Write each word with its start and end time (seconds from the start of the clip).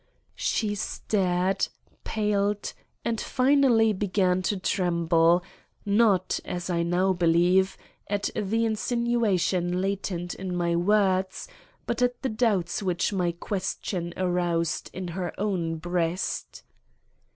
She 0.33 0.73
stared, 0.73 1.67
paled, 2.03 2.73
and 3.05 3.21
finally 3.21 3.93
began 3.93 4.41
to 4.41 4.57
tremble, 4.57 5.43
not, 5.85 6.39
as 6.43 6.71
I 6.71 6.81
now 6.81 7.13
believe, 7.13 7.77
at 8.09 8.31
the 8.35 8.65
insinuation 8.65 9.79
latent 9.79 10.33
in 10.33 10.55
my 10.55 10.75
words, 10.75 11.47
but 11.85 12.01
at 12.01 12.23
the 12.23 12.29
doubts 12.29 12.81
which 12.81 13.13
my 13.13 13.31
question 13.31 14.11
aroused 14.17 14.89
in 14.91 15.09
her 15.09 15.39
own 15.39 15.75
breast. 15.75 16.63